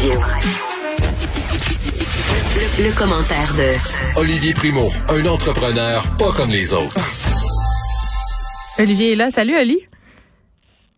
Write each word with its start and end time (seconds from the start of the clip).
Radio. 0.00 0.18
Le, 2.56 2.84
le 2.84 2.92
commentaire 2.92 3.54
de 3.54 4.18
Olivier 4.18 4.54
Primo, 4.54 4.88
un 5.10 5.26
entrepreneur 5.26 6.02
pas 6.16 6.32
comme 6.32 6.48
les 6.48 6.72
autres. 6.72 6.96
Olivier 8.78 9.12
est 9.12 9.16
là. 9.16 9.30
Salut, 9.30 9.58
Oli. 9.58 9.76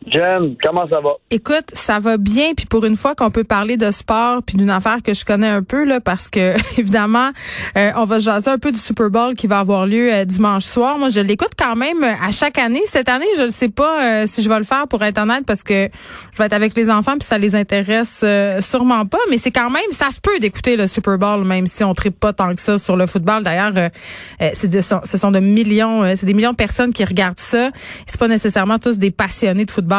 Jen, 0.07 0.57
comment 0.63 0.89
ça 0.89 1.01
va? 1.01 1.11
Écoute, 1.31 1.71
ça 1.73 1.99
va 1.99 2.17
bien, 2.17 2.55
puis 2.55 2.67
pour 2.67 2.85
une 2.85 2.97
fois 2.97 3.15
qu'on 3.15 3.31
peut 3.31 3.45
parler 3.45 3.77
de 3.77 3.91
sport, 3.91 4.43
puis 4.43 4.57
d'une 4.57 4.71
affaire 4.71 5.03
que 5.03 5.15
je 5.15 5.25
connais 5.25 5.49
un 5.49 5.63
peu 5.63 5.85
là, 5.85 6.01
parce 6.01 6.29
que 6.29 6.55
évidemment, 6.79 7.31
euh, 7.77 7.91
on 7.97 8.05
va 8.05 8.19
jaser 8.19 8.51
un 8.51 8.59
peu 8.59 8.73
du 8.73 8.79
Super 8.79 9.11
Bowl 9.11 9.35
qui 9.35 9.47
va 9.47 9.61
avoir 9.61 9.87
lieu 9.87 10.13
euh, 10.13 10.25
dimanche 10.25 10.65
soir. 10.65 10.99
Moi, 10.99 11.09
je 11.09 11.21
l'écoute 11.21 11.53
quand 11.57 11.77
même 11.77 12.03
euh, 12.03 12.13
à 12.21 12.33
chaque 12.33 12.59
année. 12.59 12.83
Cette 12.87 13.09
année, 13.09 13.27
je 13.37 13.45
ne 13.45 13.49
sais 13.49 13.69
pas 13.69 14.27
si 14.27 14.43
je 14.43 14.49
vais 14.49 14.59
le 14.59 14.65
faire 14.65 14.89
pour 14.89 15.03
être 15.05 15.19
honnête, 15.19 15.45
parce 15.47 15.63
que 15.63 15.89
je 16.33 16.39
vais 16.39 16.47
être 16.47 16.53
avec 16.53 16.77
les 16.77 16.91
enfants, 16.91 17.13
puis 17.13 17.27
ça 17.27 17.39
les 17.39 17.55
intéresse 17.55 18.25
sûrement 18.61 19.07
pas. 19.07 19.19
Mais 19.31 19.39
c'est 19.39 19.51
quand 19.51 19.71
même, 19.71 19.83
ça 19.93 20.11
se 20.11 20.21
peut 20.21 20.39
d'écouter 20.41 20.77
le 20.77 20.87
Super 20.87 21.19
Bowl, 21.19 21.45
même 21.45 21.67
si 21.67 21.85
on 21.85 21.95
tripe 21.95 22.19
pas 22.19 22.33
tant 22.33 22.55
que 22.55 22.61
ça 22.61 22.79
sur 22.79 22.97
le 22.97 23.07
football. 23.07 23.43
D'ailleurs, 23.43 23.91
c'est 24.53 24.69
de, 24.69 24.81
ce 24.81 25.19
sont 25.19 25.31
de 25.31 25.41
millions, 25.41 26.05
c'est 26.17 26.27
des 26.27 26.35
millions 26.35 26.53
de 26.53 26.57
personnes 26.57 26.93
qui 26.93 27.05
regardent 27.05 27.39
ça. 27.39 27.71
C'est 28.07 28.19
pas 28.19 28.29
nécessairement 28.29 28.79
tous 28.79 28.99
des 28.99 29.11
passionnés 29.11 29.65
de 29.65 29.71
football 29.71 29.92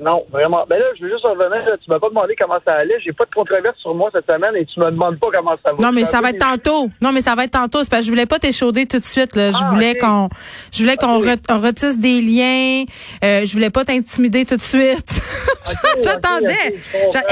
non, 0.00 0.24
vraiment. 0.30 0.64
Ben 0.68 0.78
là, 0.78 0.86
je 0.98 1.04
veux 1.04 1.10
juste 1.10 1.24
revenir. 1.24 1.62
Tu 1.82 1.88
m'as 1.88 2.00
pas 2.00 2.08
demandé 2.08 2.34
comment 2.36 2.58
ça 2.66 2.74
allait. 2.74 2.98
J'ai 3.04 3.12
pas 3.12 3.26
de 3.26 3.30
controverse 3.30 3.78
sur 3.78 3.94
moi 3.94 4.10
cette 4.12 4.28
semaine 4.28 4.56
et 4.56 4.66
tu 4.66 4.80
me 4.80 4.90
demandes 4.90 5.20
pas 5.20 5.28
comment 5.32 5.56
ça 5.64 5.72
va. 5.72 5.80
Non, 5.80 5.92
mais 5.92 6.04
ça 6.04 6.20
va 6.20 6.30
être 6.30 6.38
tantôt. 6.38 6.90
Non, 7.00 7.12
mais 7.12 7.20
ça 7.20 7.36
va 7.36 7.44
être 7.44 7.52
tantôt. 7.52 7.84
C'est 7.84 7.90
parce 7.90 8.00
que 8.00 8.06
je 8.06 8.10
voulais 8.10 8.26
pas 8.26 8.40
t'échauder 8.40 8.86
tout 8.86 8.98
de 8.98 9.04
suite. 9.04 9.36
Là. 9.36 9.52
Je 9.52 9.56
ah, 9.60 9.70
voulais 9.70 9.96
qu'on, 9.96 10.28
je 10.72 10.80
voulais 10.80 10.96
qu'on 10.96 11.20
retisse 11.60 12.00
des 12.00 12.20
liens. 12.20 12.84
Euh, 13.22 13.46
je 13.46 13.52
voulais 13.52 13.70
pas 13.70 13.84
t'intimider 13.84 14.44
tout 14.44 14.56
de 14.56 14.60
suite. 14.60 15.20
J'attendais. 16.02 16.74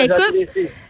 Écoute. 0.04 0.48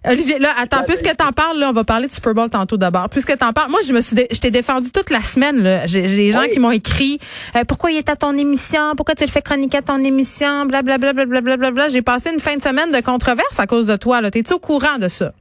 Olivier, 0.09 0.41
là, 0.41 0.49
attends, 0.59 0.83
puisque 0.85 1.17
t'en 1.17 1.31
parles, 1.31 1.59
là, 1.59 1.71
on 1.71 1.73
va 1.73 1.85
parler 1.85 2.09
du 2.09 2.15
Super 2.15 2.35
Bowl 2.35 2.51
tantôt 2.51 2.77
d'abord. 2.77 3.09
Puisque 3.09 3.37
t'en 3.37 3.53
parles, 3.53 3.71
moi, 3.71 3.81
je 3.87 3.93
me 3.93 4.01
suis, 4.01 4.17
je 4.17 4.41
t'ai 4.41 4.51
défendu 4.51 4.91
toute 4.91 5.11
la 5.11 5.21
semaine, 5.21 5.63
là. 5.63 5.87
J'ai 5.87 6.03
des 6.03 6.33
gens 6.33 6.45
qui 6.53 6.59
m'ont 6.59 6.73
écrit, 6.73 7.21
euh, 7.57 7.63
pourquoi 7.65 7.93
il 7.93 7.99
est 7.99 8.09
à 8.09 8.17
ton 8.17 8.37
émission? 8.37 8.95
Pourquoi 8.97 9.15
tu 9.15 9.25
le 9.25 9.31
fais 9.31 9.43
chroniquer 9.43 9.79
à 9.79 9.83
ton 9.83 10.03
émission? 10.03 10.67
Blablabla, 10.67 11.13
blablabla, 11.13 11.71
bla, 11.71 11.89
J'ai 11.89 12.03
passé 12.03 12.31
une 12.33 12.41
fin 12.41 12.57
de 12.57 12.63
semaine 12.63 12.91
de 12.91 13.01
controverse 13.01 13.61
à 13.61 13.67
cause 13.67 13.87
de 13.87 13.97
toi, 13.97 14.21
là. 14.21 14.31
T'es-tu 14.33 14.55
au 14.55 14.59
courant 14.59 14.99
de 14.99 15.07
ça? 15.07 15.33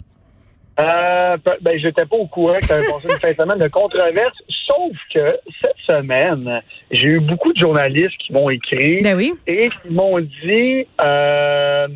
Euh, 0.79 1.37
ben, 1.61 1.79
j'étais 1.79 2.05
pas 2.05 2.15
au 2.15 2.27
courant 2.27 2.57
que 2.59 2.67
t'avais 2.67 2.85
passé 2.85 3.07
une 3.11 3.19
fin 3.19 3.31
de 3.31 3.35
semaine 3.35 3.59
de 3.59 3.67
controverse, 3.67 4.37
sauf 4.67 4.93
que 5.13 5.37
cette 5.61 5.77
semaine, 5.87 6.61
j'ai 6.91 7.09
eu 7.09 7.19
beaucoup 7.19 7.51
de 7.51 7.57
journalistes 7.57 8.17
qui 8.19 8.31
m'ont 8.31 8.49
écrit. 8.49 9.01
Ben 9.01 9.17
oui. 9.17 9.33
Et 9.47 9.69
qui 9.69 9.89
m'ont 9.89 10.19
dit, 10.19 10.87
euh, 11.01 11.87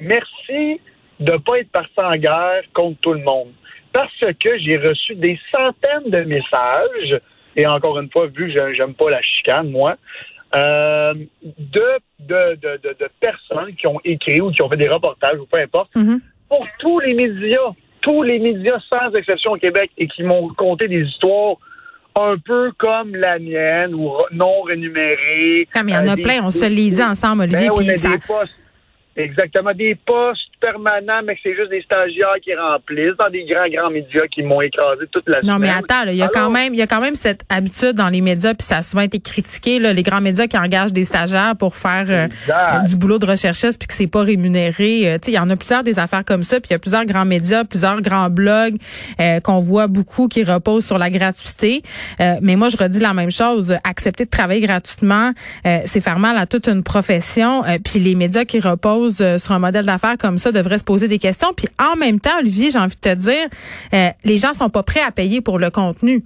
merci 0.00 0.80
de 1.22 1.32
ne 1.32 1.38
pas 1.38 1.58
être 1.58 1.70
parti 1.70 1.98
en 1.98 2.16
guerre 2.16 2.62
contre 2.74 2.98
tout 3.00 3.12
le 3.12 3.22
monde. 3.22 3.52
Parce 3.92 4.12
que 4.20 4.58
j'ai 4.58 4.78
reçu 4.78 5.14
des 5.14 5.38
centaines 5.54 6.10
de 6.10 6.20
messages, 6.24 7.20
et 7.56 7.66
encore 7.66 7.98
une 7.98 8.10
fois, 8.10 8.26
vu 8.26 8.52
que 8.52 8.74
j'aime 8.74 8.94
pas 8.94 9.10
la 9.10 9.22
chicane, 9.22 9.70
moi, 9.70 9.96
euh, 10.54 11.14
de, 11.42 11.84
de, 12.20 12.56
de, 12.56 12.80
de, 12.82 13.08
personnes 13.20 13.74
qui 13.74 13.86
ont 13.86 14.00
écrit 14.04 14.40
ou 14.40 14.50
qui 14.50 14.62
ont 14.62 14.68
fait 14.68 14.76
des 14.76 14.88
reportages, 14.88 15.38
ou 15.38 15.46
peu 15.46 15.58
importe, 15.58 15.94
mm-hmm. 15.94 16.20
pour 16.48 16.66
tous 16.78 17.00
les 17.00 17.14
médias, 17.14 17.70
tous 18.00 18.22
les 18.22 18.38
médias 18.38 18.78
sans 18.92 19.10
exception 19.12 19.52
au 19.52 19.56
Québec, 19.56 19.90
et 19.98 20.06
qui 20.08 20.22
m'ont 20.22 20.48
conté 20.48 20.88
des 20.88 21.02
histoires 21.02 21.56
un 22.14 22.36
peu 22.36 22.72
comme 22.78 23.14
la 23.14 23.38
mienne, 23.38 23.94
ou 23.94 24.12
non 24.32 24.62
rémunérées. 24.62 25.68
il 25.74 25.90
y 25.90 25.96
en 25.96 26.06
a 26.06 26.12
euh, 26.12 26.22
plein, 26.22 26.44
on 26.44 26.50
se 26.50 26.66
les 26.66 26.90
dit 26.90 27.02
ensemble, 27.02 27.42
Olivier. 27.42 27.68
Ben, 27.68 27.96
ça... 27.96 28.10
Exactement. 29.16 29.72
Des 29.72 29.94
postes 29.94 30.51
permanents, 30.62 31.22
mais 31.24 31.34
que 31.34 31.40
c'est 31.42 31.54
juste 31.54 31.70
des 31.70 31.82
stagiaires 31.82 32.38
qui 32.42 32.54
remplissent 32.54 33.16
dans 33.18 33.28
des 33.28 33.44
grands, 33.44 33.68
grands 33.68 33.90
médias 33.90 34.26
qui 34.32 34.42
m'ont 34.42 34.60
écrasé 34.60 35.04
toute 35.10 35.28
la 35.28 35.42
semaine. 35.42 35.54
Non, 35.54 35.58
mais 35.58 35.70
attends, 35.70 36.08
il 36.08 36.16
y 36.16 36.22
a 36.22 36.28
quand 36.28 36.50
même, 36.50 36.72
il 36.72 36.78
y 36.78 36.82
a 36.82 36.86
quand 36.86 37.00
même 37.00 37.16
cette 37.16 37.42
habitude 37.48 37.92
dans 37.92 38.08
les 38.08 38.20
médias, 38.20 38.54
puis 38.54 38.66
ça 38.66 38.78
a 38.78 38.82
souvent 38.82 39.02
été 39.02 39.18
critiqué, 39.20 39.78
là, 39.78 39.92
les 39.92 40.02
grands 40.02 40.20
médias 40.20 40.46
qui 40.46 40.56
engagent 40.56 40.92
des 40.92 41.04
stagiaires 41.04 41.56
pour 41.58 41.74
faire 41.74 42.06
euh, 42.08 42.78
du 42.86 42.96
boulot 42.96 43.18
de 43.18 43.26
recherchiste, 43.26 43.78
puis 43.78 43.88
que 43.88 43.94
c'est 43.94 44.06
pas 44.06 44.22
rémunéré. 44.22 45.08
Euh, 45.08 45.18
tu 45.18 45.26
sais, 45.26 45.32
il 45.32 45.34
y 45.34 45.38
en 45.38 45.50
a 45.50 45.56
plusieurs 45.56 45.82
des 45.82 45.98
affaires 45.98 46.24
comme 46.24 46.44
ça, 46.44 46.60
puis 46.60 46.68
il 46.70 46.74
y 46.74 46.76
a 46.76 46.78
plusieurs 46.78 47.04
grands 47.04 47.24
médias, 47.24 47.64
plusieurs 47.64 48.00
grands 48.00 48.30
blogs 48.30 48.76
euh, 49.20 49.40
qu'on 49.40 49.58
voit 49.58 49.88
beaucoup 49.88 50.28
qui 50.28 50.44
reposent 50.44 50.86
sur 50.86 50.98
la 50.98 51.10
gratuité. 51.10 51.82
mais 52.18 52.56
moi, 52.56 52.68
je 52.68 52.76
redis 52.76 53.00
la 53.00 53.14
même 53.14 53.30
chose. 53.30 53.74
Accepter 53.84 54.24
de 54.24 54.30
travailler 54.30 54.60
gratuitement, 54.60 55.32
c'est 55.64 56.00
faire 56.00 56.18
mal 56.18 56.36
à 56.36 56.46
toute 56.46 56.68
une 56.68 56.82
profession. 56.82 57.62
puis 57.84 57.98
les 57.98 58.14
médias 58.14 58.44
qui 58.44 58.60
reposent 58.60 59.22
euh, 59.22 59.38
sur 59.38 59.52
un 59.52 59.58
modèle 59.58 59.86
d'affaires 59.86 60.16
comme 60.18 60.38
ça 60.38 60.51
devrait 60.52 60.78
se 60.78 60.84
poser 60.84 61.08
des 61.08 61.18
questions. 61.18 61.52
Puis 61.56 61.68
en 61.78 61.96
même 61.96 62.20
temps, 62.20 62.38
Olivier, 62.38 62.70
j'ai 62.70 62.78
envie 62.78 62.96
de 62.96 63.00
te 63.00 63.14
dire, 63.14 63.48
euh, 63.94 64.08
les 64.24 64.38
gens 64.38 64.54
sont 64.54 64.70
pas 64.70 64.82
prêts 64.82 65.02
à 65.02 65.10
payer 65.10 65.40
pour 65.40 65.58
le 65.58 65.70
contenu. 65.70 66.22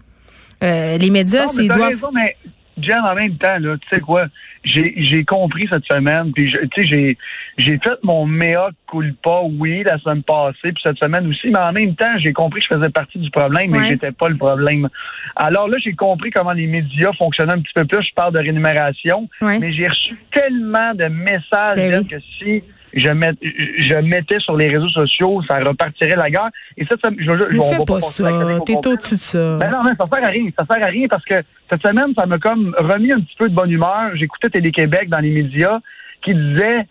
Euh, 0.63 0.97
les 0.99 1.11
médias, 1.11 1.47
c'est 1.49 1.67
doivent. 1.67 1.91
Raison, 1.91 2.11
mais 2.13 2.37
Jen, 2.81 2.99
en 2.99 3.15
même 3.15 3.37
temps, 3.39 3.59
là, 3.59 3.77
tu 3.79 3.89
sais 3.91 4.01
quoi, 4.01 4.27
j'ai 4.65 5.25
compris 5.25 5.67
cette 5.73 5.85
semaine, 5.87 6.33
puis 6.33 6.53
tu 6.53 6.83
sais, 6.83 6.89
j'ai 6.89 7.19
j'ai 7.57 7.79
fait 7.79 7.99
mon 8.03 8.27
mea 8.27 8.69
culpa, 8.91 9.41
oui, 9.59 9.83
la 9.83 9.99
semaine 9.99 10.23
passée, 10.23 10.73
puis 10.73 10.83
cette 10.85 10.99
semaine 10.99 11.27
aussi, 11.27 11.49
mais 11.49 11.59
en 11.59 11.73
même 11.73 11.95
temps, 11.95 12.19
j'ai 12.19 12.35
compris 12.35 12.61
que 12.61 12.67
je 12.71 12.77
faisais 12.77 12.91
partie 12.91 13.19
du 13.19 13.31
problème, 13.31 13.71
mais 13.71 13.87
j'étais 13.87 14.13
pas 14.13 14.29
le 14.29 14.37
problème. 14.37 14.89
Alors 15.37 15.69
là, 15.69 15.79
j'ai 15.83 15.95
compris 15.95 16.31
comment 16.31 16.53
les 16.53 16.67
médias 16.67 17.13
fonctionnaient 17.15 17.55
un 17.55 17.61
petit 17.61 17.73
peu 17.75 17.85
plus. 17.85 18.03
Je 18.03 18.15
parle 18.15 18.35
de 18.35 18.41
rémunération, 18.41 19.29
mais 19.41 19.73
j'ai 19.73 19.87
reçu 19.87 20.17
tellement 20.33 20.95
de 20.95 21.07
messages 21.07 21.77
ben 21.77 22.07
que 22.07 22.17
si 22.39 22.63
je, 22.97 23.09
je 23.09 23.99
mettais 23.99 24.39
sur 24.41 24.57
les 24.57 24.69
réseaux 24.69 24.89
sociaux, 24.89 25.43
ça 25.49 25.59
repartirait 25.59 26.17
la 26.17 26.31
guerre. 26.31 26.51
Et 26.77 26.85
ça, 26.87 26.97
ça 27.03 27.11
je, 27.17 27.25
je, 27.25 27.59
on 27.59 27.79
va 27.79 27.85
pas, 27.85 28.01
ça. 28.01 28.29
T'es 28.65 28.77
au-dessus 28.77 29.15
de 29.15 29.21
ça. 29.21 29.59
Ben 29.59 29.71
non, 29.71 29.83
mais 29.85 29.93
ça 29.99 30.07
sert 30.13 30.25
à 30.25 30.31
rien. 30.31 30.51
Ça 30.59 30.65
sert 30.69 30.83
à 30.83 30.87
rien 30.87 31.07
parce 31.09 31.25
que 31.25 31.35
cette 31.71 31.87
semaine, 31.87 32.13
ça 32.17 32.27
m'a 32.27 32.39
comme 32.39 32.75
remis 32.79 33.13
un 33.13 33.21
petit 33.21 33.37
peu 33.39 33.49
de 33.49 33.55
bonne 33.55 33.71
humeur. 33.71 34.11
J'écoutais 34.15 34.49
Télé-Québec 34.49 35.09
dans 35.09 35.19
les 35.19 35.31
médias 35.31 35.79
qui 36.23 36.35
disait 36.35 36.87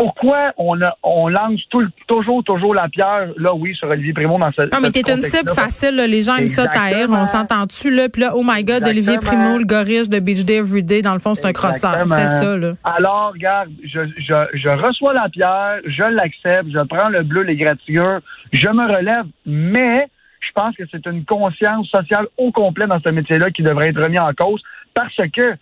pourquoi 0.00 0.52
on, 0.56 0.80
a, 0.80 0.96
on 1.02 1.28
lance 1.28 1.60
tout, 1.68 1.86
toujours, 2.06 2.42
toujours 2.42 2.74
la 2.74 2.88
pierre, 2.88 3.28
là, 3.36 3.52
oui, 3.54 3.74
sur 3.74 3.86
Olivier 3.86 4.14
Primo 4.14 4.38
dans 4.38 4.50
ce 4.50 4.62
Non, 4.62 4.80
mais 4.80 4.90
t'es 4.90 5.02
une 5.02 5.20
cible 5.20 5.50
facile, 5.50 5.94
là. 5.94 6.06
les 6.06 6.22
gens 6.22 6.36
aiment 6.36 6.48
ça 6.48 6.68
taire, 6.68 7.08
on 7.10 7.26
s'entend-tu, 7.26 7.90
là, 7.90 8.08
puis 8.08 8.22
là, 8.22 8.32
oh 8.34 8.42
my 8.42 8.64
God, 8.64 8.82
Olivier 8.84 9.18
Primo, 9.18 9.58
le 9.58 9.66
gorille 9.66 10.08
de 10.08 10.18
Beach 10.18 10.46
Day 10.46 10.56
Everyday, 10.56 11.02
dans 11.02 11.12
le 11.12 11.18
fond, 11.18 11.34
c'est 11.34 11.44
un 11.44 11.52
crosseur, 11.52 12.04
c'est 12.06 12.26
ça, 12.28 12.56
là. 12.56 12.72
Alors, 12.82 13.32
regarde, 13.34 13.68
je, 13.84 14.00
je, 14.16 14.58
je 14.58 14.68
reçois 14.70 15.12
la 15.12 15.28
pierre, 15.28 15.80
je 15.84 16.02
l'accepte, 16.02 16.70
je 16.72 16.82
prends 16.86 17.10
le 17.10 17.22
bleu, 17.22 17.42
les 17.42 17.56
gratilleux, 17.56 18.20
je 18.54 18.68
me 18.68 18.86
relève, 18.86 19.26
mais 19.44 20.08
je 20.40 20.52
pense 20.54 20.74
que 20.76 20.84
c'est 20.90 21.04
une 21.04 21.26
conscience 21.26 21.88
sociale 21.88 22.26
au 22.38 22.52
complet 22.52 22.86
dans 22.86 23.00
ce 23.04 23.12
métier-là 23.12 23.50
qui 23.50 23.62
devrait 23.62 23.90
être 23.90 24.02
remis 24.02 24.18
en 24.18 24.32
cause 24.32 24.62
parce 24.94 25.14
que 25.16 25.56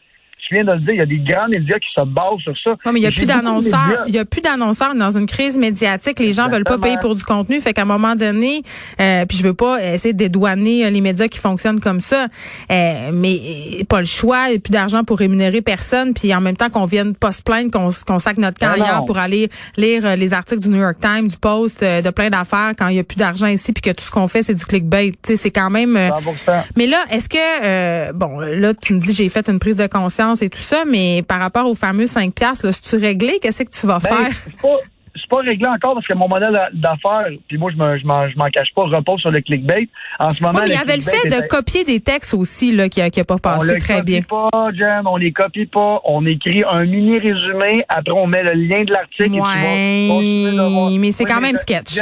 tu 0.47 0.55
viens 0.55 0.65
de 0.65 0.73
le 0.73 0.79
dire, 0.81 0.95
il 0.95 0.99
y 0.99 1.03
a 1.03 1.07
des 1.07 1.19
grands 1.19 1.49
médias 1.49 1.79
qui 1.79 1.89
se 1.95 2.05
basent 2.05 2.41
sur 2.43 2.57
ça. 2.63 2.71
Non, 2.87 2.93
mais 2.93 3.01
il 3.01 3.03
n'y 3.03 3.09
a 3.09 3.13
plus 3.13 3.27
d'annonceurs. 3.27 4.05
Il 4.07 4.15
y 4.15 4.19
a 4.19 4.25
plus 4.25 4.41
d'annonceurs 4.41 4.95
dans 4.95 5.17
une 5.17 5.27
crise 5.27 5.59
médiatique. 5.59 6.19
Les 6.21 6.33
gens 6.33 6.49
veulent 6.49 6.65
pas 6.65 6.79
payer 6.79 6.97
pour 7.01 7.15
du 7.15 7.25
contenu. 7.25 7.61
Fait 7.61 7.73
qu'à 7.73 7.83
un 7.83 7.87
moment 7.87 8.15
donné, 8.15 8.63
euh, 9.01 9.27
puis 9.27 9.37
je 9.37 9.43
veux 9.43 9.55
pas 9.55 9.83
essayer 9.83 10.13
de 10.13 10.19
dédouaner 10.19 10.87
euh, 10.87 10.91
les 10.91 11.01
médias 11.01 11.29
qui 11.29 11.39
fonctionnent 11.39 11.81
comme 11.81 12.01
ça, 12.01 12.29
euh, 12.71 13.11
mais 13.13 13.85
pas 13.89 14.01
le 14.01 14.07
choix. 14.07 14.47
Il 14.47 14.51
n'y 14.53 14.57
a 14.57 14.61
plus 14.61 14.71
d'argent 14.71 15.05
pour 15.05 15.19
rémunérer 15.19 15.61
personne. 15.61 16.15
Puis 16.15 16.35
en 16.35 16.41
même 16.41 16.57
temps 16.57 16.71
qu'on 16.71 16.85
vienne 16.85 17.15
pas 17.15 17.33
se 17.33 17.43
plaindre 17.43 17.71
qu'on 17.71 17.91
qu'on 18.07 18.19
sac 18.19 18.39
notre 18.39 18.59
camp 18.59 18.73
ailleurs 18.73 19.05
pour 19.05 19.19
aller 19.19 19.51
lire 19.77 20.17
les 20.17 20.33
articles 20.33 20.61
du 20.61 20.69
New 20.69 20.81
York 20.81 20.99
Times, 21.01 21.29
du 21.29 21.37
Post, 21.37 21.83
de 21.83 22.11
plein 22.11 22.31
d'affaires 22.31 22.73
quand 22.79 22.89
il 22.89 22.97
y 22.97 22.99
a 22.99 23.05
plus 23.05 23.17
d'argent 23.17 23.47
ici 23.47 23.73
puis 23.73 23.83
que 23.83 23.91
tout 23.91 24.05
ce 24.05 24.11
qu'on 24.11 24.29
fait 24.29 24.43
c'est 24.43 24.55
du 24.55 24.65
clickbait. 24.65 25.11
Tu 25.11 25.19
sais, 25.23 25.37
c'est 25.37 25.51
quand 25.51 25.71
même. 25.71 25.99
mais 26.77 26.87
là, 26.87 26.99
est-ce 27.11 27.29
que 27.29 28.13
bon, 28.13 28.41
là 28.41 28.75
tu 28.75 28.95
me 28.95 29.01
dis 29.01 29.13
j'ai 29.13 29.29
fait 29.29 29.49
une 29.49 29.59
prise 29.59 29.77
de 29.77 29.87
conscience 29.87 30.28
et 30.37 30.51
tout 30.51 30.59
ça, 30.59 30.85
mais 30.87 31.23
par 31.27 31.41
rapport 31.41 31.67
aux 31.67 31.75
fameux 31.75 32.07
5 32.07 32.35
piastres, 32.35 32.73
si 32.73 32.83
tu 32.83 32.97
réglé, 32.97 33.39
qu'est-ce 33.43 33.63
que 33.63 33.71
tu 33.71 33.87
vas 33.87 33.99
ben, 33.99 34.09
faire? 34.09 34.31
C'est 35.21 35.29
pas, 35.29 35.41
réglé 35.41 35.67
encore 35.67 35.95
parce 35.95 36.07
que 36.07 36.15
mon 36.15 36.29
modèle 36.29 36.57
d'affaires, 36.75 37.27
puis 37.49 37.59
moi, 37.59 37.71
je 37.73 37.77
me, 37.77 37.99
je 37.99 38.07
m'en 38.07 38.47
cache 38.47 38.69
pas, 38.75 38.85
repose 38.85 39.21
sur 39.21 39.31
le 39.31 39.41
clickbait. 39.41 39.89
En 40.19 40.33
ce 40.33 40.43
moment, 40.43 40.61
il 40.65 40.73
y 40.73 40.77
avait 40.77 40.97
le 40.97 41.03
fait 41.03 41.29
de 41.29 41.47
copier 41.49 41.85
des 41.85 42.01
textes 42.01 42.35
aussi, 42.35 42.73
là, 42.73 42.89
qui 42.89 43.01
n'a 43.01 43.25
pas 43.25 43.39
passé 43.39 43.79
très 43.79 44.03
bien. 44.03 44.21
On 44.31 44.37
les 44.37 44.53
copie 44.53 44.53
pas, 44.53 44.71
Jen, 44.73 45.07
on 45.07 45.17
les 45.17 45.33
copie 45.33 45.67
pas. 45.67 46.01
On 46.05 46.25
écrit 46.25 46.63
un 46.71 46.85
mini 46.85 47.19
résumé. 47.19 47.85
Après, 47.89 48.13
on 48.13 48.27
met 48.27 48.43
le 48.43 48.53
lien 48.53 48.85
de 48.85 48.93
l'article. 48.93 49.33
Ouais, 49.33 50.99
mais 50.99 51.13
c'est 51.13 51.25
quand 51.25 51.41
même 51.41 51.57
sketch. 51.57 51.99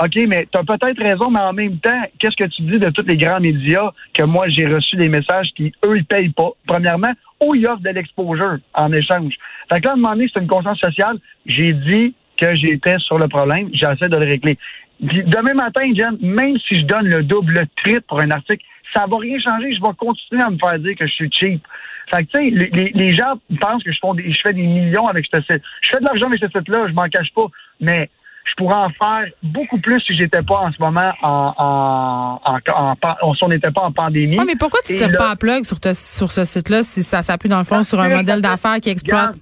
OK, 0.00 0.18
mais 0.28 0.46
tu 0.50 0.58
as 0.58 0.64
peut-être 0.64 1.00
raison, 1.00 1.30
mais 1.30 1.40
en 1.40 1.52
même 1.52 1.78
temps, 1.78 2.02
qu'est-ce 2.18 2.36
que 2.36 2.48
tu 2.48 2.62
dis 2.62 2.78
de 2.78 2.90
tous 2.90 3.06
les 3.06 3.16
grands 3.16 3.38
médias 3.38 3.92
que 4.12 4.24
moi, 4.24 4.48
j'ai 4.48 4.66
reçu 4.66 4.96
des 4.96 5.08
messages 5.08 5.48
qui, 5.56 5.72
eux, 5.84 5.96
ils 5.96 6.04
payent 6.04 6.30
pas? 6.30 6.50
Premièrement, 6.66 7.12
ou 7.44 7.54
ils 7.54 7.66
offrent 7.66 7.82
de 7.82 7.90
l'exposure 7.90 8.58
en 8.74 8.92
échange. 8.92 9.34
Fait 9.70 9.80
que 9.80 9.86
là, 9.86 9.92
à 9.92 9.94
un 9.94 9.96
moment 9.96 10.14
donné, 10.14 10.30
c'est 10.32 10.40
une 10.40 10.48
conscience 10.48 10.78
sociale. 10.78 11.18
J'ai 11.46 11.72
dit 11.72 12.14
que 12.36 12.54
j'étais 12.56 12.98
sur 12.98 13.18
le 13.18 13.28
problème, 13.28 13.68
j'essaie 13.72 14.08
de 14.08 14.16
le 14.16 14.26
régler. 14.26 14.58
Demain 15.00 15.54
matin, 15.54 15.82
Jen, 15.94 16.16
même 16.20 16.56
si 16.66 16.76
je 16.76 16.86
donne 16.86 17.08
le 17.08 17.22
double, 17.22 17.54
le 17.54 17.66
triple 17.82 18.02
pour 18.08 18.20
un 18.20 18.30
article, 18.30 18.64
ça 18.94 19.06
va 19.06 19.18
rien 19.18 19.38
changer. 19.38 19.74
Je 19.74 19.80
vais 19.80 19.94
continuer 19.96 20.42
à 20.42 20.50
me 20.50 20.58
faire 20.58 20.78
dire 20.78 20.96
que 20.96 21.06
je 21.06 21.12
suis 21.12 21.30
cheap. 21.32 21.62
Fait 22.10 22.24
que, 22.24 22.38
tu 22.38 22.58
sais, 22.58 22.68
les, 22.72 22.92
les, 22.94 23.08
gens 23.10 23.34
pensent 23.60 23.82
que 23.82 23.92
je 23.92 23.98
fais, 24.00 24.22
des, 24.22 24.32
je 24.32 24.40
fais 24.46 24.52
des 24.52 24.66
millions 24.66 25.08
avec 25.08 25.26
ce 25.32 25.40
site. 25.40 25.62
Je 25.80 25.90
fais 25.90 26.00
de 26.00 26.04
l'argent 26.04 26.26
avec 26.26 26.40
ce 26.40 26.46
site-là, 26.46 26.86
je 26.88 26.92
m'en 26.92 27.08
cache 27.08 27.32
pas. 27.34 27.46
Mais 27.80 28.10
je 28.44 28.52
pourrais 28.56 28.76
en 28.76 28.90
faire 28.90 29.26
beaucoup 29.42 29.78
plus 29.78 30.00
si 30.00 30.16
j'étais 30.16 30.42
pas 30.42 30.56
en 30.56 30.72
ce 30.72 30.76
moment 30.78 31.12
en, 31.22 31.54
en, 31.56 32.40
en, 32.72 33.34
si 33.34 33.44
on 33.44 33.48
n'était 33.48 33.70
pas 33.70 33.82
en 33.82 33.92
pandémie. 33.92 34.38
mais 34.46 34.56
pourquoi 34.58 34.80
tu 34.84 34.94
tires 34.94 35.16
pas 35.16 35.30
à 35.30 35.36
plug 35.36 35.64
sur, 35.64 35.78
sur 35.94 36.30
ce 36.30 36.44
site-là 36.44 36.82
si 36.82 37.02
ça 37.02 37.22
s'appuie 37.22 37.48
dans 37.48 37.58
le 37.58 37.64
fond 37.64 37.82
sur 37.82 38.00
un 38.00 38.08
modèle 38.08 38.40
d'affaires 38.40 38.80
qui 38.80 38.90
exploite? 38.90 39.36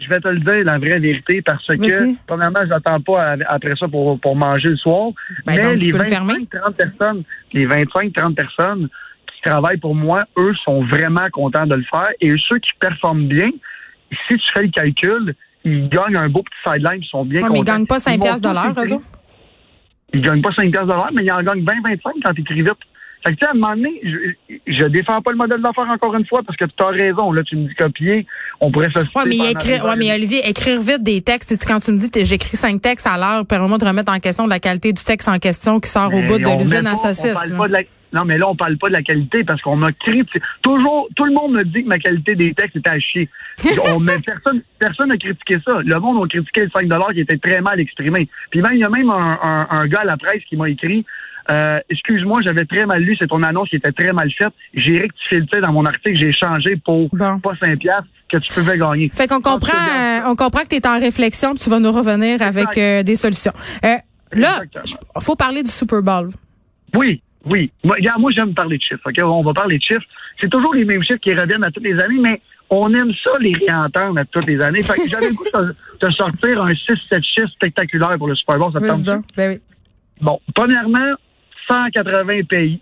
je 0.00 0.08
vais 0.08 0.20
te 0.20 0.28
le 0.28 0.40
dire, 0.40 0.64
la 0.64 0.78
vraie 0.78 0.98
vérité, 0.98 1.42
parce 1.42 1.64
que, 1.66 2.26
premièrement, 2.26 2.60
je 2.62 2.68
n'attends 2.68 3.00
pas 3.00 3.36
après 3.48 3.72
ça 3.78 3.88
pour, 3.88 4.18
pour 4.20 4.36
manger 4.36 4.68
le 4.68 4.76
soir. 4.76 5.10
Ben, 5.46 5.56
mais 5.56 5.76
les 5.76 5.92
25-30 5.92 6.46
personnes, 6.74 7.22
les 7.52 7.66
25-30 7.66 8.34
personnes 8.34 8.88
qui 9.32 9.40
travaillent 9.50 9.78
pour 9.78 9.94
moi, 9.94 10.24
eux, 10.36 10.54
sont 10.64 10.84
vraiment 10.84 11.28
contents 11.32 11.66
de 11.66 11.76
le 11.76 11.84
faire. 11.90 12.10
Et 12.20 12.30
ceux 12.30 12.58
qui 12.58 12.70
performent 12.80 13.28
bien, 13.28 13.50
si 14.28 14.36
tu 14.36 14.52
fais 14.52 14.62
le 14.62 14.70
calcul, 14.70 15.34
ils 15.64 15.88
gagnent 15.88 16.16
un 16.16 16.28
beau 16.28 16.42
petit 16.42 16.72
sideline, 16.72 17.00
ils 17.02 17.08
sont 17.08 17.24
bien 17.24 17.40
contents. 17.40 17.52
Mais 17.52 17.60
ils 17.60 17.64
gagnent 17.64 17.86
pas 17.86 17.98
5 17.98 18.20
piastres 18.20 18.48
de 18.48 18.54
l'heure, 18.54 18.74
eux 18.78 19.02
Ils 20.12 20.20
gagnent 20.20 20.42
pas 20.42 20.52
5 20.54 20.70
piastres 20.70 20.86
de 20.86 20.92
l'heure, 20.92 21.10
mais 21.14 21.24
ils 21.24 21.32
en 21.32 21.42
gagnent 21.42 21.64
20-25 21.64 21.98
quand 22.22 22.32
ils 22.36 22.40
écris 22.40 22.54
vite. 22.56 22.72
Fait 23.26 23.34
que, 23.34 23.46
à 23.46 23.50
un 23.52 23.54
moment 23.54 23.74
donné, 23.74 24.00
je, 24.04 24.54
je 24.66 24.84
défends 24.84 25.22
pas 25.22 25.30
le 25.30 25.38
modèle 25.38 25.62
d'affaires 25.62 25.88
encore 25.88 26.14
une 26.14 26.26
fois 26.26 26.42
parce 26.42 26.58
que 26.58 26.66
tu 26.66 26.84
as 26.84 26.88
raison. 26.88 27.32
Là, 27.32 27.42
tu 27.42 27.56
me 27.56 27.68
dis 27.68 27.74
copier, 27.74 28.26
on 28.60 28.70
pourrait 28.70 28.90
se 28.90 28.98
ouais, 28.98 29.24
mais, 29.26 29.52
écrire, 29.52 29.86
ouais, 29.86 29.96
mais 29.96 30.12
Olivier, 30.12 30.46
écrire 30.46 30.78
vite 30.78 31.02
des 31.02 31.22
textes, 31.22 31.56
quand 31.66 31.80
tu 31.80 31.92
me 31.92 31.98
dis 31.98 32.10
j'écris 32.24 32.56
cinq 32.56 32.82
textes 32.82 33.06
à 33.06 33.16
l'heure, 33.16 33.46
permets-moi 33.46 33.78
de 33.78 33.86
remettre 33.86 34.12
en 34.12 34.18
question 34.18 34.44
de 34.44 34.50
la 34.50 34.60
qualité 34.60 34.92
du 34.92 35.02
texte 35.02 35.28
en 35.28 35.38
question 35.38 35.80
qui 35.80 35.88
sort 35.88 36.12
au 36.12 36.20
bout 36.20 36.38
de 36.38 36.58
l'usine 36.58 36.86
à 36.86 36.96
saucisses. 36.96 37.50
Non, 38.14 38.24
mais 38.24 38.38
là, 38.38 38.48
on 38.48 38.56
parle 38.56 38.78
pas 38.78 38.88
de 38.88 38.92
la 38.92 39.02
qualité 39.02 39.42
parce 39.44 39.60
qu'on 39.60 39.82
a 39.82 39.92
critiqué. 39.92 40.40
Toujours, 40.62 41.08
tout 41.16 41.24
le 41.24 41.32
monde 41.32 41.52
me 41.52 41.64
dit 41.64 41.82
que 41.82 41.88
ma 41.88 41.98
qualité 41.98 42.34
des 42.34 42.54
textes 42.54 42.76
était 42.76 42.90
à 42.90 42.98
chier. 43.00 43.28
on, 43.84 43.98
mais 43.98 44.18
personne, 44.20 44.62
personne 44.78 45.08
n'a 45.08 45.16
critiqué 45.16 45.56
ça. 45.66 45.80
Le 45.84 45.98
monde 45.98 46.24
a 46.24 46.28
critiqué 46.28 46.62
le 46.62 46.70
5 46.70 47.12
qui 47.12 47.20
était 47.20 47.38
très 47.38 47.60
mal 47.60 47.80
exprimé. 47.80 48.28
Puis 48.50 48.62
même, 48.62 48.74
il 48.74 48.80
y 48.80 48.84
a 48.84 48.88
même 48.88 49.10
un, 49.10 49.38
un, 49.42 49.66
un 49.68 49.86
gars 49.88 50.00
à 50.00 50.04
la 50.04 50.16
presse 50.16 50.42
qui 50.48 50.56
m'a 50.56 50.70
écrit 50.70 51.04
euh, 51.50 51.78
excuse-moi, 51.90 52.40
j'avais 52.42 52.64
très 52.64 52.86
mal 52.86 53.02
lu, 53.02 53.14
c'est 53.18 53.26
ton 53.26 53.42
annonce 53.42 53.68
qui 53.68 53.76
était 53.76 53.92
très 53.92 54.12
mal 54.12 54.30
faite. 54.32 54.52
J'ai 54.72 54.98
rectifié 54.98 55.40
le 55.40 55.60
dans 55.60 55.72
mon 55.72 55.84
article, 55.84 56.16
j'ai 56.16 56.32
changé 56.32 56.76
pour 56.76 57.10
pas 57.10 57.52
5 57.62 57.78
piastres 57.78 58.08
que 58.30 58.38
tu 58.38 58.52
pouvais 58.52 58.78
gagner. 58.78 59.10
Fait 59.12 59.28
qu'on 59.28 59.42
comprend, 59.42 59.76
euh, 59.76 60.20
on 60.26 60.36
comprend 60.36 60.62
que 60.62 60.68
tu 60.68 60.76
es 60.76 60.86
en 60.86 60.98
réflexion, 60.98 61.54
tu 61.54 61.68
vas 61.68 61.80
nous 61.80 61.92
revenir 61.92 62.40
avec 62.40 62.78
euh, 62.78 63.02
des 63.02 63.16
solutions. 63.16 63.52
là, 64.32 64.62
il 64.74 65.22
faut 65.22 65.36
parler 65.36 65.62
du 65.62 65.70
Super 65.70 66.02
Bowl. 66.02 66.30
Oui, 66.96 67.20
oui. 67.46 67.70
Moi, 67.82 67.96
moi 68.18 68.30
j'aime 68.34 68.54
parler 68.54 68.78
de 68.78 68.82
chiffres. 68.82 69.10
On 69.22 69.42
va 69.42 69.52
parler 69.52 69.78
de 69.78 69.82
chiffres. 69.82 70.06
C'est 70.40 70.50
toujours 70.50 70.74
les 70.74 70.84
mêmes 70.84 71.02
chiffres 71.02 71.20
qui 71.20 71.34
reviennent 71.34 71.64
à 71.64 71.70
toutes 71.70 71.84
les 71.84 71.98
années, 72.00 72.18
mais 72.18 72.40
on 72.70 72.92
aime 72.92 73.12
ça 73.22 73.32
les 73.40 73.54
réentendre 73.54 74.20
à 74.20 74.24
toutes 74.24 74.46
les 74.46 74.60
années. 74.60 74.82
Fait 74.82 75.00
que 75.00 75.08
j'avais 75.08 75.28
le 75.28 75.34
goût 75.34 75.44
de, 75.44 76.10
sortir 76.16 76.62
un 76.62 76.68
6-7 76.68 77.22
chiffres 77.22 77.48
spectaculaire 77.52 78.16
pour 78.18 78.28
le 78.28 78.34
Super 78.34 78.58
Bowl. 78.58 78.72
Ça 78.72 78.80
ben 79.36 79.50
oui. 79.50 79.60
Bon, 80.20 80.40
premièrement, 80.54 81.14
180 81.68 82.44
pays 82.48 82.80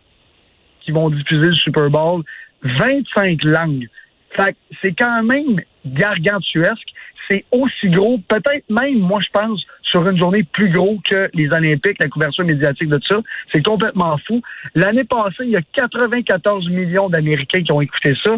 qui 0.84 0.92
vont 0.92 1.10
diffuser 1.10 1.48
le 1.48 1.54
Super 1.54 1.90
Bowl, 1.90 2.22
25 2.62 3.42
langues. 3.44 3.88
Fait 4.36 4.56
c'est 4.80 4.92
quand 4.92 5.22
même 5.24 5.60
gargantuesque. 5.84 6.88
C'est 7.28 7.44
aussi 7.50 7.88
gros, 7.88 8.18
peut-être 8.28 8.68
même, 8.68 8.98
moi, 8.98 9.20
je 9.20 9.30
pense, 9.32 9.64
sur 9.82 10.08
une 10.08 10.16
journée 10.16 10.42
plus 10.42 10.70
gros 10.70 10.98
que 11.08 11.30
les 11.34 11.48
Olympiques, 11.52 11.98
la 12.00 12.08
couverture 12.08 12.44
médiatique 12.44 12.88
de 12.88 12.98
ça. 13.06 13.20
C'est 13.52 13.62
complètement 13.62 14.16
fou. 14.26 14.40
L'année 14.74 15.04
passée, 15.04 15.44
il 15.44 15.50
y 15.50 15.56
a 15.56 15.62
94 15.74 16.68
millions 16.70 17.08
d'Américains 17.08 17.62
qui 17.62 17.72
ont 17.72 17.80
écouté 17.80 18.14
ça. 18.24 18.36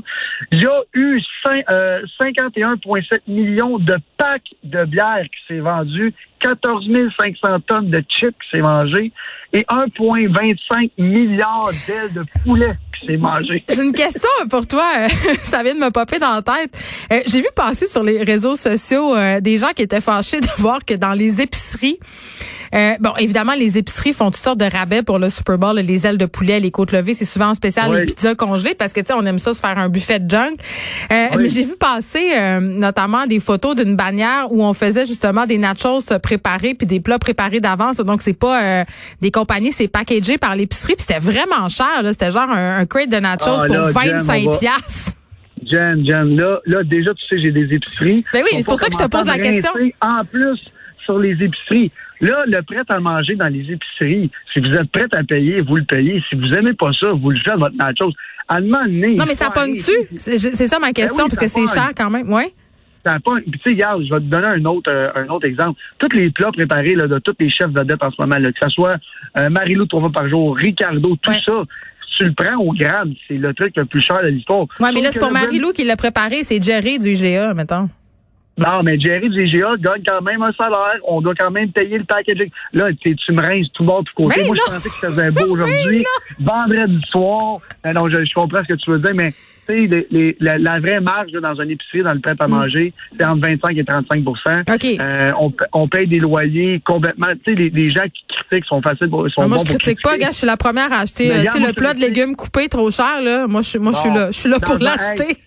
Il 0.50 0.60
y 0.60 0.66
a 0.66 0.82
eu 0.94 1.20
51,7 1.46 3.14
euh, 3.14 3.18
millions 3.28 3.78
de 3.78 3.96
packs 4.18 4.54
de 4.64 4.84
bière 4.84 5.24
qui 5.24 5.54
s'est 5.54 5.60
vendu, 5.60 6.12
14 6.40 6.88
500 7.18 7.60
tonnes 7.66 7.90
de 7.90 8.02
chips 8.08 8.36
qui 8.42 8.50
s'est 8.50 8.62
mangé 8.62 9.12
et 9.52 9.62
1,25 9.62 10.90
milliard 10.98 11.70
d'ailes 11.86 12.12
de 12.12 12.24
poulet 12.42 12.76
J'ai 13.68 13.82
une 13.82 13.92
question 13.92 14.28
pour 14.48 14.66
toi. 14.66 14.84
Ça 15.42 15.62
vient 15.62 15.74
de 15.74 15.80
me 15.80 15.90
popper 15.90 16.18
dans 16.18 16.34
la 16.34 16.42
tête. 16.42 16.76
Euh, 17.12 17.20
j'ai 17.26 17.40
vu 17.40 17.48
passer 17.54 17.86
sur 17.86 18.02
les 18.02 18.22
réseaux 18.22 18.56
sociaux 18.56 19.14
euh, 19.14 19.40
des 19.40 19.58
gens 19.58 19.70
qui 19.74 19.82
étaient 19.82 20.00
fâchés 20.00 20.40
de 20.40 20.48
voir 20.58 20.84
que 20.84 20.94
dans 20.94 21.12
les 21.12 21.40
épiceries, 21.40 21.98
euh, 22.74 22.94
bon, 23.00 23.14
évidemment, 23.18 23.54
les 23.54 23.78
épiceries 23.78 24.12
font 24.12 24.26
toutes 24.26 24.36
sortes 24.36 24.58
de 24.58 24.64
rabais 24.64 25.02
pour 25.02 25.18
le 25.18 25.30
Super 25.30 25.58
Bowl, 25.58 25.76
les 25.76 26.06
ailes 26.06 26.18
de 26.18 26.26
poulet, 26.26 26.60
les 26.60 26.70
côtes 26.70 26.92
levées, 26.92 27.14
c'est 27.14 27.24
souvent 27.24 27.48
en 27.48 27.54
spécial 27.54 27.92
les 27.94 28.06
pizzas 28.06 28.34
congelées 28.34 28.74
parce 28.74 28.92
que 28.92 29.00
tu 29.00 29.06
sais, 29.06 29.12
on 29.14 29.24
aime 29.24 29.38
ça 29.38 29.52
se 29.52 29.60
faire 29.60 29.78
un 29.78 29.88
buffet 29.88 30.18
de 30.18 30.30
junk. 30.30 30.56
Mais 31.10 31.48
j'ai 31.48 31.64
vu 31.64 31.76
passer 31.78 32.32
notamment 32.60 33.26
des 33.26 33.40
photos 33.40 33.76
d'une 33.76 33.96
bannière 33.96 34.46
où 34.50 34.64
on 34.64 34.74
faisait 34.74 35.06
justement 35.06 35.46
des 35.46 35.58
nachos 35.58 36.18
préparés 36.22 36.74
puis 36.74 36.86
des 36.86 37.00
plats 37.00 37.18
préparés 37.18 37.60
d'avance. 37.60 37.98
Donc 37.98 38.22
c'est 38.22 38.38
pas 38.38 38.84
des 39.20 39.30
compagnies, 39.30 39.72
c'est 39.72 39.88
packagé 39.88 40.38
par 40.38 40.56
l'épicerie. 40.56 40.94
Puis 40.94 41.06
c'était 41.06 41.20
vraiment 41.20 41.68
cher. 41.68 42.02
C'était 42.06 42.30
genre 42.30 42.50
un, 42.50 42.84
crate 42.86 43.10
de 43.10 43.16
nachos 43.16 43.50
ah, 43.58 43.66
pour 43.66 43.76
25 43.76 44.58
piastres. 44.58 45.12
Jen, 45.66 46.04
Jen, 46.04 46.36
là, 46.36 46.60
là, 46.66 46.82
déjà, 46.84 47.12
tu 47.14 47.26
sais, 47.28 47.42
j'ai 47.42 47.50
des 47.50 47.74
épiceries. 47.74 48.24
Ben 48.32 48.42
oui, 48.44 48.58
c'est 48.58 48.66
pour 48.66 48.78
ça 48.78 48.86
que 48.88 48.92
je 48.92 49.04
te 49.04 49.08
pose 49.08 49.26
la 49.26 49.38
question. 49.38 49.70
En 50.00 50.24
plus, 50.24 50.58
sur 51.04 51.18
les 51.18 51.32
épiceries. 51.32 51.90
Là, 52.20 52.44
le 52.46 52.62
prêt 52.62 52.82
à 52.88 53.00
manger 53.00 53.34
dans 53.34 53.48
les 53.48 53.72
épiceries, 53.72 54.30
si 54.52 54.60
vous 54.60 54.74
êtes 54.74 54.90
prêt 54.90 55.06
à 55.12 55.24
payer, 55.24 55.62
vous 55.62 55.76
le 55.76 55.84
payez. 55.84 56.22
Si 56.28 56.36
vous 56.36 56.52
aimez 56.54 56.74
pas 56.74 56.90
ça, 56.98 57.10
vous 57.12 57.30
le 57.30 57.38
faites 57.44 57.56
votre 57.56 57.76
nachos. 57.76 58.12
À 58.46 58.60
demander. 58.60 59.14
Non, 59.14 59.24
mais 59.26 59.34
ça 59.34 59.50
pogne-tu? 59.50 59.92
C'est 60.16 60.38
ça 60.38 60.78
ma 60.78 60.88
ben 60.88 60.92
question, 60.92 61.26
parce 61.28 61.38
que 61.38 61.48
c'est 61.48 61.66
cher 61.66 61.90
quand 61.96 62.10
même, 62.10 62.30
ouais. 62.30 62.52
Ça 63.06 63.18
pas, 63.20 63.32
tu 63.40 63.58
sais, 63.62 63.70
regarde, 63.70 64.02
je 64.04 64.14
vais 64.14 64.20
te 64.20 64.24
donner 64.24 64.46
un 64.46 64.64
autre, 64.64 64.90
euh, 64.90 65.10
un 65.14 65.28
autre 65.28 65.46
exemple. 65.46 65.78
Tous 65.98 66.08
les 66.14 66.30
plats 66.30 66.52
préparés 66.52 66.94
là, 66.94 67.06
de 67.06 67.18
tous 67.18 67.34
les 67.38 67.50
chefs 67.50 67.70
vedettes 67.70 68.02
en 68.02 68.10
ce 68.10 68.16
moment, 68.18 68.38
là, 68.38 68.50
que 68.50 68.58
ce 68.62 68.70
soit 68.70 68.96
euh, 69.36 69.50
Marilou 69.50 69.84
trois 69.84 70.00
fois 70.00 70.12
par 70.12 70.28
jour, 70.28 70.56
Ricardo, 70.56 71.14
tout 71.20 71.32
ça, 71.46 71.64
tu 72.16 72.24
le 72.24 72.32
prends 72.32 72.56
au 72.56 72.72
gramme, 72.72 73.12
c'est 73.28 73.36
le 73.36 73.52
truc 73.52 73.74
le 73.76 73.84
plus 73.84 74.00
cher 74.00 74.22
de 74.22 74.28
l'histoire. 74.28 74.66
Oui, 74.80 74.88
mais 74.94 75.02
là, 75.02 75.10
c'est 75.12 75.18
pour 75.18 75.32
Marilou 75.32 75.72
qui 75.72 75.84
l'a 75.84 75.96
préparé, 75.96 76.44
c'est 76.44 76.62
Jerry 76.62 76.98
du 76.98 77.08
IGA, 77.10 77.52
mettons. 77.52 77.90
Non, 78.56 78.82
mais 78.84 78.98
Jerry 78.98 79.28
du 79.30 79.46
IGA 79.46 79.70
gagne 79.78 80.02
quand 80.06 80.22
même 80.22 80.42
un 80.42 80.52
salaire. 80.52 80.98
On 81.06 81.20
doit 81.20 81.34
quand 81.34 81.50
même 81.50 81.70
payer 81.72 81.98
le 81.98 82.04
packaging. 82.04 82.50
Là, 82.72 82.88
tu 83.00 83.32
me 83.32 83.42
rinces 83.42 83.70
tout 83.72 83.84
bord, 83.84 84.04
tout 84.04 84.22
côté. 84.22 84.44
Moi, 84.44 84.56
je 84.56 84.72
pensais 84.72 84.88
que 84.88 84.94
c'était 84.94 85.30
beau 85.30 85.46
aujourd'hui. 85.54 86.04
Vendredi 86.38 87.00
soir. 87.10 87.58
Non, 87.84 88.08
je, 88.08 88.24
je 88.24 88.34
comprends 88.34 88.62
ce 88.62 88.74
que 88.74 88.78
tu 88.78 88.90
veux 88.90 89.00
dire, 89.00 89.14
mais 89.14 89.34
les, 89.68 90.36
la, 90.40 90.80
vraie 90.80 91.00
marge 91.00 91.32
dans 91.32 91.60
un 91.60 91.68
épicerie, 91.68 92.02
dans 92.02 92.12
le 92.12 92.20
prêt 92.20 92.34
à 92.38 92.46
mm. 92.46 92.50
manger, 92.50 92.92
c'est 93.18 93.24
entre 93.24 93.48
25 93.48 93.76
et 93.76 93.82
35% 93.82 95.00
euh, 95.00 95.32
on, 95.40 95.52
on, 95.72 95.88
paye 95.88 96.06
des 96.06 96.18
loyers 96.18 96.80
complètement. 96.84 97.28
Tu 97.46 97.54
sais, 97.54 97.70
les, 97.70 97.92
gens 97.92 98.04
qui 98.04 98.24
critiquent 98.28 98.66
sont 98.66 98.82
faciles 98.82 99.08
pour. 99.08 99.28
Sont 99.30 99.48
moi, 99.48 99.58
je 99.58 99.64
critique 99.64 100.02
pas, 100.02 100.18
gars. 100.18 100.30
Je 100.30 100.36
suis 100.36 100.46
la 100.46 100.56
première 100.56 100.92
à 100.92 101.00
acheter. 101.00 101.32
Euh, 101.32 101.42
tu 101.44 101.50
sais, 101.50 101.66
le 101.66 101.72
plat 101.72 101.94
de 101.94 102.00
légumes 102.00 102.36
coupés 102.36 102.68
trop 102.68 102.90
cher, 102.90 103.20
là. 103.22 103.46
Moi, 103.46 103.62
je, 103.62 103.78
moi, 103.78 103.92
je 103.92 103.98
suis 103.98 104.10
là. 104.10 104.30
Je 104.30 104.38
suis 104.38 104.50
là 104.50 104.60
pour 104.60 104.78
l'acheter. 104.78 105.38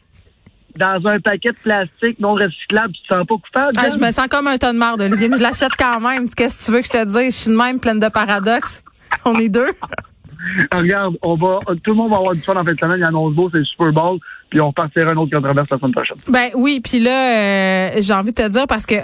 Dans 0.78 1.02
un 1.06 1.20
paquet 1.20 1.50
de 1.50 1.58
plastique 1.64 2.20
non 2.20 2.34
recyclable, 2.34 2.94
tu 2.94 3.02
te 3.08 3.16
sens 3.16 3.26
pas 3.28 3.36
coupable? 3.36 3.74
Ah, 3.78 3.90
je 3.90 3.98
me 3.98 4.12
sens 4.12 4.28
comme 4.28 4.48
un 4.48 4.58
tonne 4.58 4.76
de 4.76 4.80
marde, 4.80 5.02
Olivier, 5.02 5.28
mais 5.28 5.38
je 5.38 5.42
l'achète 5.42 5.74
quand 5.78 6.00
même. 6.00 6.30
Qu'est-ce 6.30 6.60
que 6.60 6.66
tu 6.66 6.72
veux 6.72 6.82
que 6.82 6.88
je 6.88 6.92
te 6.92 7.06
dise? 7.06 7.36
Je 7.36 7.42
suis 7.44 7.52
de 7.52 7.58
même 7.58 7.80
pleine 7.80 8.00
de 8.00 8.10
paradoxes. 8.10 8.84
On 9.26 9.38
est 9.40 9.50
deux. 9.50 9.72
Regarde, 10.74 11.16
on 11.22 11.36
va, 11.36 11.60
tout 11.84 11.92
le 11.92 11.94
monde 11.94 12.12
va 12.12 12.18
avoir 12.18 12.34
du 12.34 12.42
fun 12.42 12.54
en 12.54 12.64
fin 12.64 12.74
de 12.74 12.80
semaine. 12.80 12.98
Il 12.98 13.02
y 13.02 13.04
a 13.04 13.10
un 13.10 13.32
beau, 13.32 13.50
c'est 13.52 13.60
le 13.60 13.66
Super 13.66 13.92
Bowl. 13.92 14.20
Puis 14.50 14.62
on 14.62 14.68
repartira 14.68 15.12
un 15.12 15.18
autre 15.18 15.32
controverse 15.32 15.68
la 15.70 15.78
semaine 15.78 15.92
prochaine. 15.92 16.18
Ben 16.30 16.50
oui, 16.56 16.80
puis 16.82 17.00
là, 17.00 17.12
euh, 17.12 17.92
j'ai 18.00 18.14
envie 18.14 18.32
de 18.32 18.42
te 18.42 18.48
dire 18.48 18.66
parce 18.66 18.86
que 18.86 18.96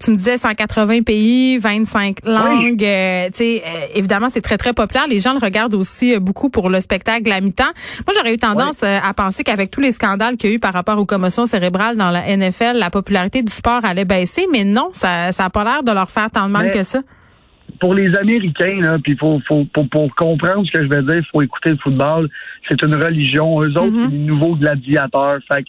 tu 0.00 0.12
me 0.12 0.16
disais 0.16 0.38
180 0.38 1.02
pays, 1.02 1.58
25 1.58 2.18
langues. 2.24 2.84
Euh, 2.84 3.26
tu 3.26 3.32
sais, 3.34 3.62
euh, 3.66 3.86
évidemment, 3.94 4.28
c'est 4.30 4.40
très 4.40 4.56
très 4.56 4.72
populaire. 4.72 5.08
Les 5.08 5.18
gens 5.18 5.32
le 5.32 5.40
regardent 5.40 5.74
aussi 5.74 6.16
beaucoup 6.20 6.48
pour 6.48 6.68
le 6.68 6.80
spectacle 6.80 7.30
à 7.32 7.40
mi-temps. 7.40 7.64
Moi, 8.06 8.14
j'aurais 8.16 8.34
eu 8.34 8.38
tendance 8.38 8.82
à 8.82 9.12
penser 9.14 9.42
qu'avec 9.42 9.70
tous 9.70 9.80
les 9.80 9.92
scandales 9.92 10.36
qu'il 10.36 10.50
y 10.50 10.52
a 10.52 10.56
eu 10.56 10.60
par 10.60 10.72
rapport 10.72 10.98
aux 10.98 11.06
commotions 11.06 11.46
cérébrales 11.46 11.96
dans 11.96 12.10
la 12.10 12.36
NFL, 12.36 12.76
la 12.76 12.90
popularité 12.90 13.42
du 13.42 13.52
sport 13.52 13.84
allait 13.84 14.04
baisser. 14.04 14.46
Mais 14.52 14.62
non, 14.62 14.90
ça, 14.92 15.32
ça 15.32 15.46
a 15.46 15.50
pas 15.50 15.64
l'air 15.64 15.82
de 15.82 15.90
leur 15.90 16.10
faire 16.10 16.30
tant 16.30 16.46
de 16.46 16.52
mal 16.52 16.70
que 16.72 16.84
ça 16.84 17.00
pour 17.80 17.94
les 17.94 18.16
Américains, 18.16 18.80
là, 18.80 18.98
puis 19.02 19.14
pour, 19.14 19.40
pour, 19.44 20.14
comprendre 20.14 20.66
ce 20.66 20.72
que 20.72 20.82
je 20.82 20.88
veux 20.88 21.02
dire, 21.02 21.16
il 21.16 21.26
faut 21.32 21.42
écouter 21.42 21.70
le 21.70 21.78
football. 21.78 22.28
C'est 22.68 22.80
une 22.82 22.94
religion. 22.94 23.62
Eux 23.62 23.70
autres, 23.70 23.86
mm-hmm. 23.86 24.04
c'est 24.04 24.10
des 24.10 24.18
nouveaux 24.18 24.56
gladiateurs. 24.56 25.38
Fait 25.52 25.64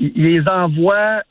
ils 0.00 0.12
les 0.14 0.42
envoient 0.48 1.22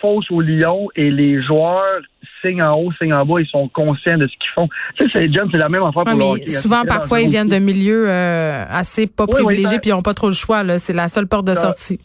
fausses 0.00 0.30
au 0.30 0.40
lion 0.40 0.88
et 0.96 1.10
les 1.10 1.42
joueurs 1.42 2.00
signent 2.42 2.62
en 2.62 2.76
haut, 2.76 2.92
signent 3.00 3.14
en 3.14 3.24
bas, 3.24 3.40
ils 3.40 3.46
sont 3.46 3.68
conscients 3.68 4.18
de 4.18 4.26
ce 4.26 4.32
qu'ils 4.32 4.50
font. 4.54 4.68
Tu 4.98 5.04
sais, 5.04 5.10
c'est 5.14 5.30
c'est 5.52 5.58
la 5.58 5.68
même 5.68 5.82
affaire 5.82 6.02
pour 6.02 6.18
le 6.18 6.24
hockey. 6.24 6.50
Souvent, 6.50 6.84
parfois, 6.84 7.20
ils 7.20 7.28
viennent 7.28 7.48
de 7.48 7.58
milieux 7.58 8.08
euh, 8.08 8.64
assez 8.68 9.06
pas 9.06 9.26
privilégiés 9.26 9.78
puis 9.78 9.90
ils 9.90 9.94
n'ont 9.94 10.02
pas 10.02 10.14
trop 10.14 10.28
le 10.28 10.34
choix. 10.34 10.78
C'est 10.78 10.92
la 10.92 11.08
seule 11.08 11.26
porte 11.26 11.46
de 11.46 11.54
sortie. 11.54 12.00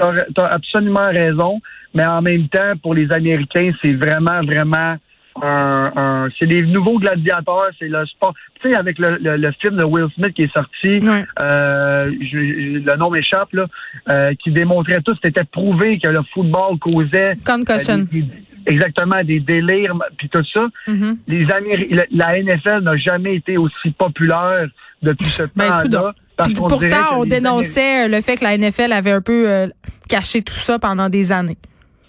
Tu 0.00 0.40
as, 0.40 0.46
absolument 0.46 1.08
raison, 1.08 1.60
mais 1.94 2.04
en 2.04 2.22
même 2.22 2.48
temps, 2.48 2.72
pour 2.82 2.94
les 2.94 3.12
Américains, 3.12 3.72
c'est 3.82 3.92
vraiment, 3.92 4.42
vraiment 4.42 4.94
un, 5.40 6.28
c'est 6.38 6.46
les 6.46 6.62
nouveaux 6.62 6.98
gladiateurs, 6.98 7.70
c'est 7.78 7.88
le 7.88 8.04
sport. 8.06 8.34
Tu 8.60 8.70
sais, 8.70 8.76
avec 8.76 8.98
le, 8.98 9.16
le, 9.20 9.52
film 9.60 9.76
de 9.76 9.84
Will 9.84 10.06
Smith 10.14 10.34
qui 10.34 10.42
est 10.42 10.52
sorti, 10.54 10.98
euh, 11.40 12.04
le 12.10 12.96
nom 12.96 13.10
m'échappe 13.10 13.52
là, 13.52 13.66
euh, 14.10 14.34
qui 14.42 14.50
démontrait 14.50 15.00
tout, 15.00 15.14
c'était 15.24 15.44
prouvé 15.44 15.98
que 15.98 16.08
le 16.08 16.20
football 16.34 16.78
causait 16.78 17.32
concussion. 17.46 18.06
Euh, 18.14 18.20
exactement 18.66 19.24
des 19.24 19.40
délires, 19.40 19.94
puis 20.18 20.28
tout 20.28 20.44
ça. 20.54 20.68
Mhm. 20.86 21.18
Les 21.26 21.44
Améri- 21.50 21.88
la, 21.90 22.04
la 22.10 22.38
NFL 22.38 22.82
n'a 22.82 22.96
jamais 22.96 23.36
été 23.36 23.56
aussi 23.56 23.90
populaire 23.98 24.68
depuis 25.02 25.26
ce 25.26 25.42
Ben, 25.56 25.82
temps-là. 25.88 26.12
pourtant, 26.54 27.18
on 27.18 27.24
dénonçait 27.24 28.08
le 28.08 28.20
fait 28.20 28.36
que 28.36 28.44
la 28.44 28.56
NFL 28.56 28.92
avait 28.92 29.10
un 29.12 29.20
peu 29.20 29.68
caché 30.08 30.42
tout 30.42 30.54
ça 30.54 30.78
pendant 30.78 31.08
des 31.08 31.32
années. 31.32 31.58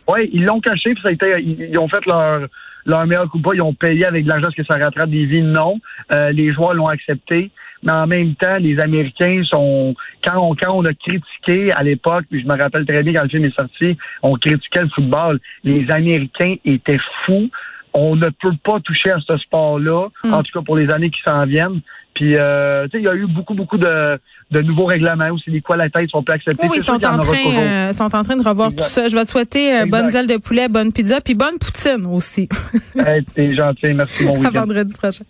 Oui, 0.08 0.30
ils 0.34 0.44
l'ont 0.44 0.60
caché, 0.60 0.94
puis 0.94 1.01
ça 1.01 1.10
a 1.10 1.12
été, 1.13 1.25
ils, 1.39 1.70
ils 1.72 1.80
ont 1.80 1.88
fait 1.88 2.06
leur 2.06 2.48
leur 2.86 3.06
meilleur 3.06 3.30
coup 3.30 3.38
de 3.38 3.44
pas, 3.44 3.52
ils 3.54 3.62
ont 3.62 3.74
payé 3.74 4.06
avec 4.06 4.25
de 4.25 4.30
l'argent 4.30 4.50
ce 4.52 4.62
que 4.62 4.66
ça 4.66 4.78
rattrape 4.78 5.10
des 5.10 5.25
vies, 5.25 5.42
non. 5.42 5.80
Euh, 6.12 6.32
les 6.32 6.52
joueurs 6.52 6.74
l'ont 6.74 6.88
accepté. 6.88 7.52
Mais 7.84 7.92
en 7.92 8.08
même 8.08 8.36
temps, 8.36 8.56
les 8.60 8.80
Américains 8.80 9.42
sont 9.44 9.94
quand 10.24 10.40
on 10.40 10.56
quand 10.56 10.74
on 10.74 10.86
a 10.86 10.94
critiqué 10.94 11.72
à 11.74 11.84
l'époque, 11.84 12.25
puis 12.32 12.42
je 12.42 12.48
me 12.48 12.58
rappelle 12.58 12.86
très 12.86 13.04
bien 13.04 13.13
quand 13.13 13.24
le 13.24 13.30
film 13.30 13.44
est 13.44 13.60
sorti, 13.60 13.98
on 14.22 14.36
critiquait 14.36 14.84
le 14.84 14.90
football. 14.90 15.40
Les 15.66 15.90
Américains 15.92 16.56
étaient 16.63 17.00
fous. 17.25 17.50
On 17.94 18.16
ne 18.16 18.30
peut 18.30 18.56
pas 18.63 18.80
toucher 18.80 19.12
à 19.12 19.20
ce 19.20 19.38
sport-là, 19.38 20.08
Mm. 20.24 20.34
en 20.34 20.44
tout 20.44 20.52
cas 20.54 20.66
pour 20.66 20.78
les 20.78 20.90
années 20.92 21.10
qui 21.10 21.22
s'en 21.25 21.46
viennent. 21.46 21.82
Puis, 22.13 22.36
euh, 22.38 22.86
tu 22.86 22.92
sais, 22.92 22.98
il 23.00 23.06
y 23.06 23.10
a 23.10 23.16
eu 23.16 23.25
beaucoup, 23.28 23.54
beaucoup 23.54 23.78
de, 23.78 24.20
de 24.52 24.62
nouveaux 24.62 24.86
règlements 24.86 25.30
aussi, 25.32 25.50
les 25.50 25.62
quoi 25.62 25.76
la 25.78 25.90
tête 25.90 26.10
sont 26.10 26.24
plus 26.24 26.34
acceptés. 26.34 26.60
Oui, 26.64 26.70
oui, 26.72 26.78
ils 26.78 26.82
C'est 26.82 26.86
sont 26.88 27.06
en, 27.06 27.18
train, 27.20 27.38
euh, 27.58 27.92
sont 27.92 28.16
en 28.16 28.24
train 28.24 28.36
de 28.38 28.48
revoir 28.48 28.70
Exact. 28.70 28.84
tout 28.86 28.90
ça. 28.92 29.08
Je 29.08 29.16
vais 29.16 29.26
te 29.26 29.32
souhaiter 29.32 29.76
euh, 29.82 29.86
bonnes 29.86 30.16
ailes 30.16 30.28
de 30.28 30.38
poulet, 30.38 30.68
bonne 30.68 30.92
pizza, 30.92 31.22
puis 31.22 31.34
bonne 31.36 31.58
poutine 31.60 32.06
aussi. 32.06 32.48
Hey, 32.98 33.24
T'es 33.34 33.56
gentil, 33.56 33.94
merci, 33.94 34.24
bon 34.26 34.36
à 34.36 34.40
week-end. 34.40 34.52
vendredi 34.62 34.94
prochain. 34.94 35.24